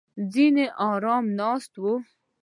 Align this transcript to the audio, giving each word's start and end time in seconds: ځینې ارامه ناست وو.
ځینې 0.31 0.65
ارامه 0.89 1.31
ناست 1.39 1.73
وو. 1.81 1.93